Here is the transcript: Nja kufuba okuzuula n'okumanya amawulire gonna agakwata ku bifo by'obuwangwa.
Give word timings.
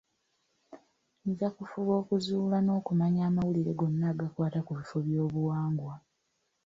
Nja 1.29 1.47
kufuba 1.55 1.93
okuzuula 2.01 2.57
n'okumanya 2.61 3.21
amawulire 3.29 3.71
gonna 3.79 4.05
agakwata 4.11 4.59
ku 4.65 4.71
bifo 4.79 4.97
by'obuwangwa. 5.05 5.93